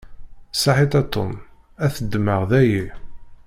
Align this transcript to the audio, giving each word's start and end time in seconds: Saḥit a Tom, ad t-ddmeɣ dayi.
Saḥit 0.61 0.93
a 1.01 1.03
Tom, 1.13 1.33
ad 1.85 1.91
t-ddmeɣ 1.93 2.41
dayi. 2.49 2.85